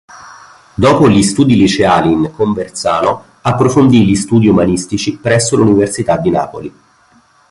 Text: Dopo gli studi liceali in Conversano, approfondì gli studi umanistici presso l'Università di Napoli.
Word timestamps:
Dopo 0.73 1.07
gli 1.07 1.21
studi 1.21 1.55
liceali 1.55 2.11
in 2.11 2.31
Conversano, 2.31 3.23
approfondì 3.41 4.03
gli 4.03 4.15
studi 4.15 4.47
umanistici 4.47 5.15
presso 5.19 5.55
l'Università 5.55 6.17
di 6.17 6.31
Napoli. 6.31 6.73